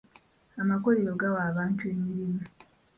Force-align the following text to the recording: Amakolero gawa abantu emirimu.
Amakolero 0.61 1.11
gawa 1.21 1.39
abantu 1.51 1.81
emirimu. 1.93 2.41